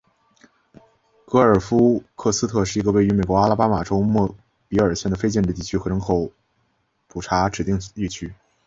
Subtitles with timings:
[1.27, 4.35] 格尔夫克斯特是一个位于美国阿拉巴马州莫
[4.67, 6.31] 比尔县的非建制地区和人口
[7.07, 8.33] 普查指定地区。